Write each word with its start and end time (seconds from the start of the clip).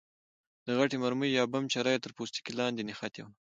د 0.65 0.67
غټې 0.79 0.97
مرمۍ 1.03 1.29
یا 1.37 1.43
بم 1.53 1.63
چره 1.73 1.89
یې 1.93 1.99
تر 2.03 2.11
پوستکي 2.17 2.51
لاندې 2.59 2.81
نښتې 2.89 3.21
وه. 3.23 3.29